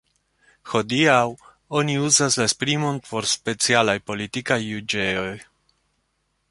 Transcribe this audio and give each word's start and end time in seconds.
Hodiaŭ 0.69 1.17
oni 1.81 1.97
uzas 2.05 2.39
la 2.41 2.47
esprimon 2.51 2.99
por 3.09 3.29
specialaj 3.35 3.97
politikaj 4.09 4.59
juĝejoj. 4.71 5.33